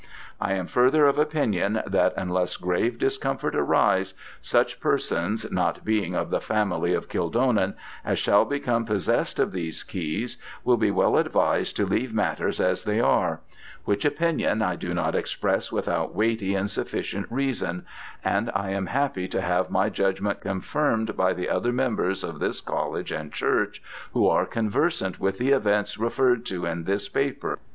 I 0.39 0.53
am 0.53 0.65
further 0.65 1.05
of 1.05 1.19
opinion 1.19 1.83
that 1.85 2.15
unless 2.17 2.57
grave 2.57 2.97
discomfort 2.97 3.55
arise, 3.55 4.15
such 4.41 4.79
persons, 4.79 5.45
not 5.51 5.85
being 5.85 6.15
of 6.15 6.31
the 6.31 6.41
Family 6.41 6.95
of 6.95 7.07
Kildonan, 7.07 7.75
as 8.03 8.17
shall 8.17 8.43
become 8.43 8.83
possess'd 8.83 9.39
of 9.39 9.51
these 9.51 9.83
keys, 9.83 10.37
will 10.63 10.75
be 10.77 10.89
well 10.89 11.17
advised 11.17 11.75
to 11.77 11.85
leave 11.85 12.15
matters 12.15 12.59
as 12.59 12.83
they 12.83 12.99
are: 12.99 13.41
which 13.85 14.03
opinion 14.03 14.63
I 14.63 14.75
do 14.75 14.91
not 14.95 15.13
express 15.13 15.71
without 15.71 16.15
weighty 16.15 16.55
and 16.55 16.67
sufficient 16.67 17.27
reason; 17.29 17.85
and 18.25 18.49
am 18.55 18.87
Happy 18.87 19.27
to 19.27 19.41
have 19.41 19.69
my 19.69 19.89
Judgment 19.91 20.41
confirm'd 20.41 21.15
by 21.15 21.31
the 21.33 21.47
other 21.47 21.71
Members 21.71 22.23
of 22.23 22.39
this 22.39 22.59
College 22.59 23.11
and 23.11 23.31
Church 23.31 23.83
who 24.13 24.25
are 24.27 24.47
conversant 24.47 25.19
with 25.19 25.37
the 25.37 25.49
Events 25.51 25.97
referr'd 25.99 26.43
to 26.47 26.65
in 26.65 26.85
this 26.85 27.07
Paper. 27.07 27.59